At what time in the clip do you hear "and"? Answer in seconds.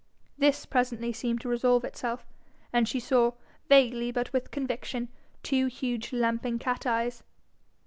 2.73-2.87